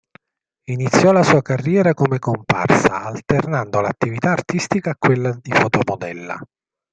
Iniziò 0.69 1.11
la 1.11 1.21
sua 1.21 1.43
carriera 1.43 1.93
come 1.93 2.17
comparsa, 2.17 3.03
alternando 3.03 3.81
l'attività 3.81 4.31
artistica 4.31 4.89
a 4.89 4.95
quella 4.97 5.29
di 5.39 5.51
fotomodella. 5.51 6.39